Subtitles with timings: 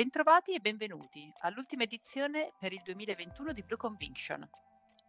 [0.00, 4.48] Bentrovati e benvenuti all'ultima edizione per il 2021 di Blue Conviction.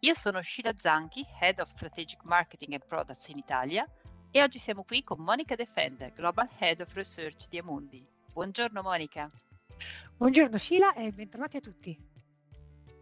[0.00, 3.90] Io sono Sheila Zanchi, Head of Strategic Marketing and Products in Italia
[4.30, 8.06] e oggi siamo qui con Monica Defender, Global Head of Research di Amundi.
[8.34, 9.30] Buongiorno Monica.
[10.14, 11.98] Buongiorno Sheila e bentrovati a tutti.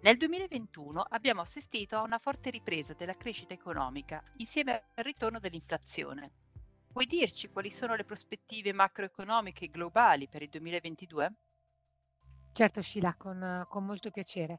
[0.02, 6.30] Nel 2021 abbiamo assistito a una forte ripresa della crescita economica insieme al ritorno dell'inflazione.
[6.92, 11.34] Puoi dirci quali sono le prospettive macroeconomiche globali per il 2022?
[12.56, 14.58] Certo Scila, con con molto piacere.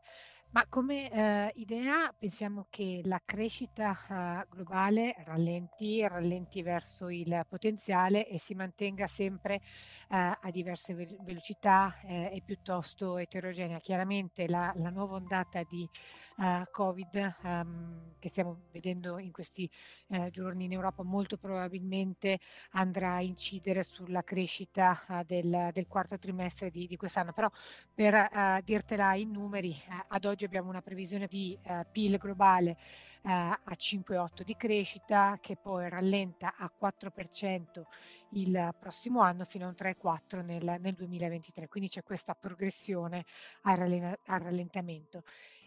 [0.53, 8.27] Ma come, ehm, idea pensiamo che la crescita, uhm, globale rallenti, rallenti verso il potenziale
[8.27, 9.61] e si mantenga sempre,
[10.09, 13.79] ehm, a diverse vel velocità, ehm, e piuttosto eterogenea.
[13.79, 15.89] Chiaramente la la nuova ondata di,
[16.35, 19.69] uhm, Covid, uhm, che stiamo vedendo in questi,
[20.09, 22.39] ehm, giorni in Europa, molto probabilmente
[22.71, 27.31] andrà a incidere sulla crescita, del del quarto trimestre di di quest'anno.
[27.31, 27.47] Però
[27.93, 32.75] per, dirtela in numeri, a ad oggi abbiamo una previsione di, ehm, PIL globale,
[33.23, 37.85] ehm, a 5,8 di crescita, che poi rallenta a 4%
[38.29, 41.67] il prossimo anno fino a un 3,4 nel nel 2023.
[41.67, 43.23] Quindi c'è questa progressione
[43.63, 45.21] al ralena al rallentamento.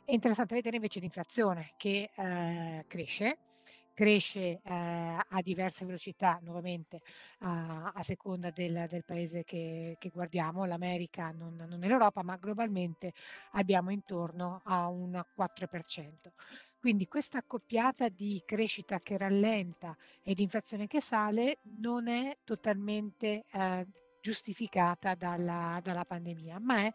[0.05, 3.41] È interessante vedere invece l'inflazione che, ehm, cresce,
[3.95, 7.01] cresce, ehm, a diverse velocità nuovamente
[7.41, 10.65] a a seconda del del paese che che guardiamo.
[10.67, 13.13] L'America non non l'Europa, ma globalmente
[13.53, 16.33] abbiamo intorno a un 4%.
[16.79, 23.45] Quindi questa accoppiata di crescita che rallenta e di inflazione che sale non è totalmente,
[23.51, 23.85] ehm,
[24.21, 26.91] giustificata dalla dalla pandemia, ma è,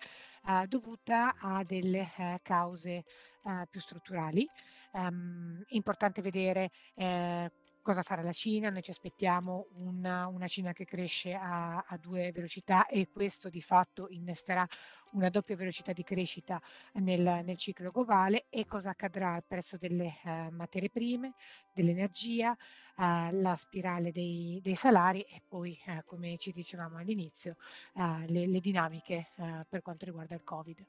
[0.47, 3.03] uhm, dovuta a delle, ehm, cause,
[3.43, 4.49] uhm, più strutturali.
[4.93, 7.47] Ehm, importante vedere, ehm,
[7.81, 8.69] cosa farà la Cina.
[8.69, 13.61] Noi ci aspettiamo una una Cina che cresce a a 2 velocità e questo di
[13.61, 14.65] fatto innesterà
[15.11, 16.59] una doppia velocità di crescita
[16.93, 21.33] nel nel ciclo globale e cosa accadrà al prezzo delle, ehm, materie prime,
[21.71, 22.55] dell'energia,
[22.97, 27.55] uhm, la spirale dei dei salari e poi, ehm, come ci dicevamo all'inizio,
[27.93, 29.27] le le dinamiche,
[29.67, 30.85] per quanto riguarda il Covid.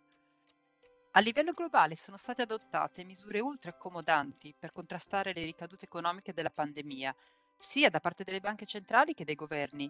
[1.12, 6.50] A livello globale sono state adottate misure ultra accomodanti per contrastare le ricadute economiche della
[6.50, 7.14] pandemia,
[7.56, 9.88] sia da parte delle banche centrali che dai governi.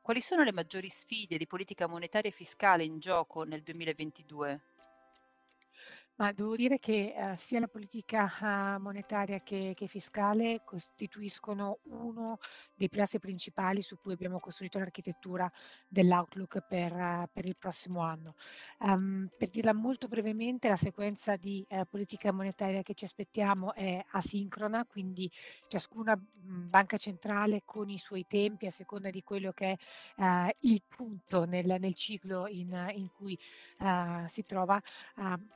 [0.00, 4.62] Quali sono le maggiori sfide di politica monetaria e fiscale in gioco nel 2022?
[6.22, 8.30] Ma devo dire che, ehm, sia la politica,
[8.76, 12.36] uhm, monetaria che che fiscale costituiscono uno
[12.76, 15.50] dei pilastri principali su cui abbiamo costruito l'architettura
[15.88, 18.34] dell'outlook per per il prossimo anno.
[18.78, 24.00] Uhm, per dirla molto brevemente, la sequenza di, ehm, politica monetaria che ci aspettiamo è
[24.12, 25.28] asincrona, quindi
[25.66, 30.50] ciascuna, mhmm, banca centrale con i suoi tempi a seconda di quello che è, ehm,
[30.60, 33.36] il punto nel nel ciclo in in cui,
[34.28, 34.80] si trova,
[35.16, 35.48] uhm,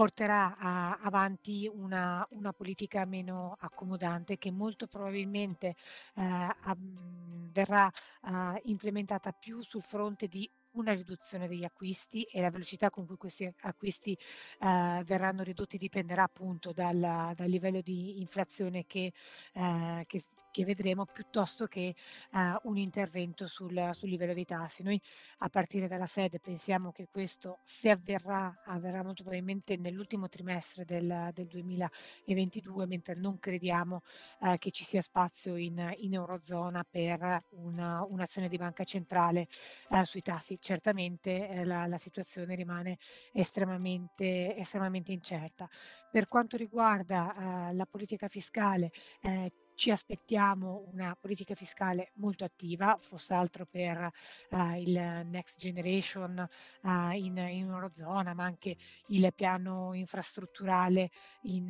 [0.00, 5.74] porterà a avanti una una politica meno accomodante che molto probabilmente,
[6.14, 7.90] mhmm, verrà,
[8.22, 13.16] uhm, implementata più sul fronte di una riduzione degli acquisti e la velocità con cui
[13.16, 14.16] questi acquisti,
[14.60, 19.12] ehm, verranno ridotti dipenderà appunto dal dal livello di inflazione che
[19.54, 21.94] ehm, che che vedremo piuttosto che,
[22.32, 24.82] ehm, un intervento sul sul livello dei tassi.
[24.82, 25.00] Noi
[25.38, 31.30] a partire dalla Fed pensiamo che questo, se avverrà, avverrà molto probabilmente nell'ultimo trimestre del
[31.32, 34.00] del 2022, mentre non crediamo,
[34.40, 39.46] ehm, che ci sia spazio in in Eurozona per una un'azione di banca centrale,
[39.88, 40.58] ehm, sui tassi.
[40.60, 42.96] Certamente, ehm, la la situazione rimane
[43.32, 45.68] estremamente estremamente incerta.
[46.08, 48.90] Per quanto riguarda, uhm, la politica fiscale,
[49.20, 49.48] ehm,
[49.80, 54.10] ci aspettiamo una politica fiscale molto attiva, fosse altro per,
[54.50, 56.46] uhm, il Next Generation,
[56.82, 58.76] uhm, in in Eurozona, ma anche
[59.06, 61.08] il piano infrastrutturale
[61.42, 61.68] in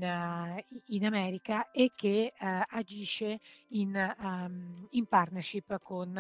[0.66, 6.12] i in America e che, agisce in uhm, in partnership con,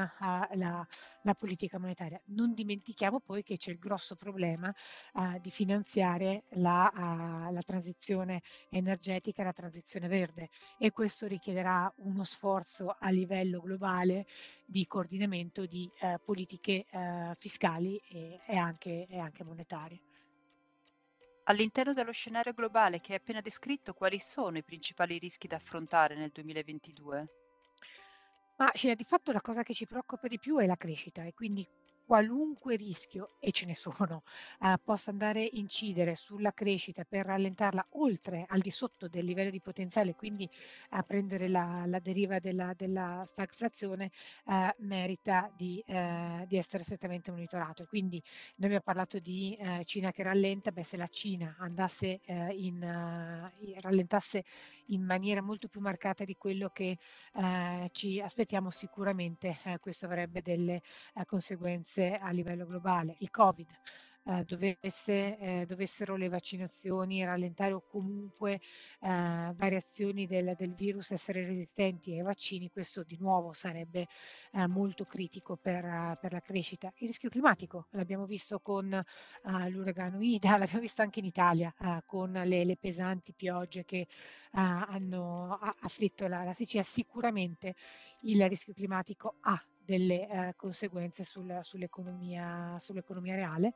[0.54, 0.86] la
[1.22, 2.20] la politica monetaria.
[2.26, 4.72] Non dimentichiamo poi che c'è il grosso problema,
[5.14, 12.24] uhm, di finanziare la uhm, la transizione energetica la transizione verde e questo richiederà uno
[12.24, 14.26] sforzo a livello globale
[14.64, 16.86] di coordinamento di, ehm, politiche,
[17.38, 20.00] fiscali e e anche e anche monetarie.
[21.48, 26.16] All'interno dello scenario globale che hai appena descritto, quali sono i principali rischi da affrontare
[26.16, 27.28] nel 2022?
[28.60, 31.32] Ma cioè, di fatto la cosa che ci preoccupa di più è la crescita e
[31.32, 31.66] quindi
[32.04, 34.24] qualunque rischio, e ce ne sono,
[34.60, 39.48] eh, possa andare a incidere sulla crescita per rallentarla oltre al di sotto del livello
[39.50, 40.46] di potenziale, quindi
[40.90, 44.10] a prendere la, la deriva della, della stagflazione,
[44.46, 47.86] eh, merita di, eh, di, essere strettamente monitorato.
[47.86, 48.20] Quindi
[48.56, 52.80] noi abbiamo parlato di eh, Cina che rallenta, beh, se la Cina andasse eh, in,
[53.80, 54.44] rallentasse
[54.90, 56.98] in maniera molto più marcata di quello che
[57.34, 60.82] eh, ci aspettiamo sicuramente eh, questo avrebbe delle
[61.14, 63.16] eh, conseguenze a livello globale.
[63.18, 63.68] Il Covid
[64.24, 68.60] eh, dovesse, eh, dovessero le vaccinazioni rallentare o comunque
[69.00, 74.06] eh, variazioni del, del, virus essere resistenti ai vaccini, questo di nuovo sarebbe
[74.52, 76.92] eh, molto critico per, per, la crescita.
[76.96, 79.04] Il rischio climatico l'abbiamo visto con eh,
[79.70, 84.06] l'uragano Ida, l'abbiamo visto anche in Italia eh, con le, le, pesanti piogge che
[84.52, 86.82] hanno afflitto la, la Sicilia.
[86.82, 87.74] Sicuramente
[88.22, 93.72] il rischio climatico ha delle eh, conseguenze sul, sull'economia, sull'economia, reale.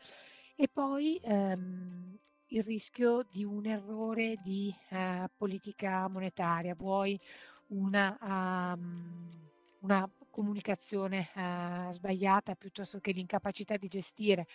[0.55, 2.16] E poi ehm,
[2.46, 7.20] il rischio di un errore di eh, politica monetaria, vuoi
[7.69, 9.28] una, um,
[9.81, 14.48] una comunicazione eh, sbagliata piuttosto che l'incapacità di gestire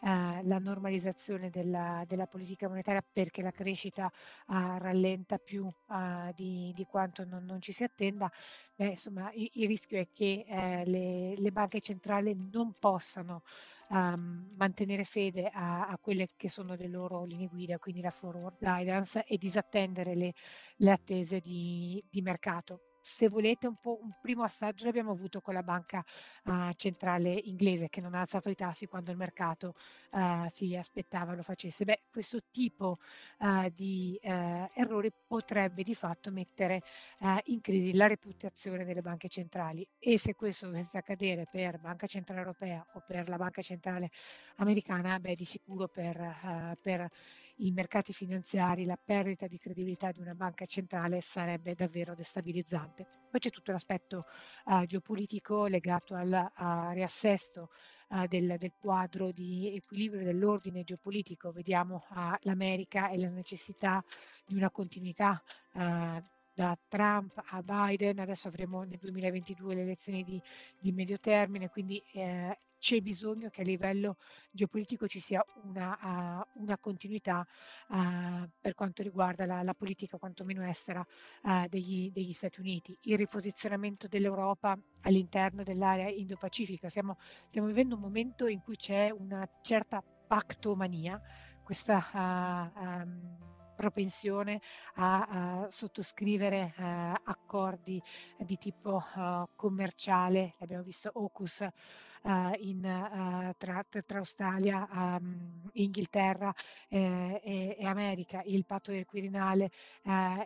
[0.00, 6.72] eh, la normalizzazione della, della, politica monetaria perché la crescita eh, rallenta più eh, di,
[6.74, 8.32] di, quanto non, non, ci si attenda,
[8.74, 13.42] beh, insomma il, il, rischio è che eh, le, le, banche centrali non possano
[13.88, 18.56] um, mantenere fede a, a, quelle che sono le loro linee guida, quindi la forward
[18.58, 20.32] guidance e disattendere le,
[20.76, 25.54] le attese di, di mercato se volete un, po', un primo assaggio l'abbiamo avuto con
[25.54, 26.04] la banca
[26.46, 29.74] uh, centrale inglese che non ha alzato i tassi quando il mercato
[30.10, 31.84] uh, si aspettava lo facesse.
[31.84, 32.98] Beh, questo tipo
[33.38, 36.82] uh, di errori potrebbe di fatto mettere
[37.44, 42.40] in crisi la reputazione delle banche centrali e se questo dovesse accadere per Banca Centrale
[42.40, 44.10] Europea o per la Banca Centrale
[44.56, 47.08] Americana, beh, di sicuro per, per
[47.56, 53.06] i mercati finanziari, la perdita di credibilità di una banca centrale sarebbe davvero destabilizzante.
[53.30, 54.26] Poi c'è tutto l'aspetto
[54.66, 57.70] uh, geopolitico legato al uh, riassesto
[58.08, 61.52] uh, del, del, quadro di equilibrio dell'ordine geopolitico.
[61.52, 62.04] Vediamo
[62.40, 64.04] l'America e la necessità
[64.44, 65.42] di una continuità
[66.56, 70.40] da Trump a Biden, adesso avremo nel 2022 le elezioni di,
[70.80, 74.16] di medio termine, quindi eh, c'è bisogno che a livello
[74.48, 77.44] geopolitico ci sia una, uh, una continuità
[77.88, 81.04] uh, per quanto riguarda la, la politica quantomeno estera
[81.42, 86.88] uh, degli, degli, Stati Uniti, il riposizionamento dell'Europa all'interno dell'area Indo-Pacifica.
[86.88, 87.18] Stiamo,
[87.48, 91.20] stiamo vivendo un momento in cui c'è una certa pactomania,
[91.64, 94.60] questa um, propensione
[94.94, 96.82] a, a sottoscrivere uh,
[97.24, 98.02] accordi
[98.38, 101.68] di tipo uh, commerciale, abbiamo visto AUKUS
[102.22, 106.52] uh, in, uh, tra, tra, Australia, um, Inghilterra
[106.88, 109.70] eh, e, e, America, il patto del Quirinale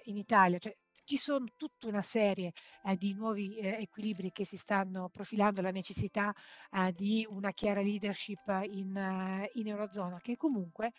[0.04, 0.58] in Italia.
[0.58, 0.76] Cioè,
[1.10, 2.52] ci sono tutta una serie
[2.84, 6.32] eh, di nuovi eh, equilibri che si stanno profilando, la necessità
[6.70, 10.92] eh, di una chiara leadership in, in Eurozona che comunque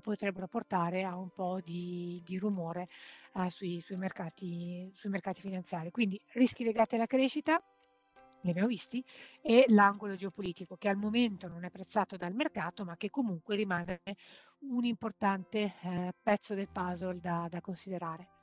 [0.00, 2.88] potrebbero portare a un po' di, di rumore
[3.48, 5.90] sui, sui, mercati, sui mercati finanziari.
[5.90, 7.62] Quindi rischi legati alla crescita,
[8.40, 9.04] li abbiamo visti,
[9.42, 14.00] e l'angolo geopolitico che al momento non è apprezzato dal mercato ma che comunque rimane
[14.60, 18.39] un importante eh, pezzo del puzzle da, da considerare.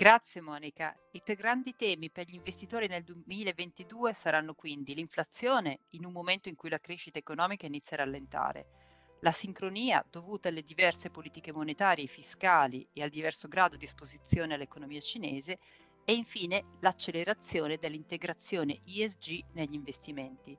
[0.00, 0.96] Grazie Monica.
[1.10, 6.48] I tre grandi temi per gli investitori nel 2022 saranno quindi l'inflazione in un momento
[6.48, 12.04] in cui la crescita economica inizia a rallentare, la sincronia dovuta alle diverse politiche monetarie
[12.04, 15.58] e fiscali e al diverso grado di esposizione all'economia cinese
[16.06, 20.56] e infine l'accelerazione dell'integrazione ESG negli investimenti.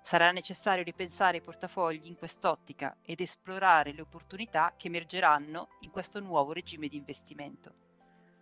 [0.00, 6.18] Sarà necessario ripensare i portafogli in quest'ottica ed esplorare le opportunità che emergeranno in questo
[6.20, 7.88] nuovo regime di investimento.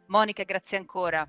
[0.08, 1.28] Monica, grazie ancora.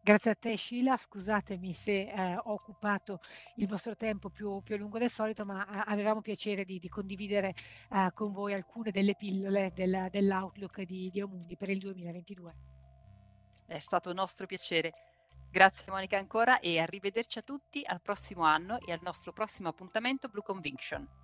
[0.00, 3.20] Grazie a te Sheila, scusatemi se eh, ho occupato
[3.56, 6.88] il vostro tempo più, più, a lungo del solito, ma eh, avevamo piacere di, di
[6.88, 7.54] condividere
[7.90, 12.54] eh, con voi alcune delle pillole del, dell'outlook di, di Omundi per il 2022.
[13.66, 14.92] È stato un nostro piacere.
[15.50, 20.28] Grazie Monica ancora e arrivederci a tutti al prossimo anno e al nostro prossimo appuntamento
[20.28, 21.23] Blue Conviction.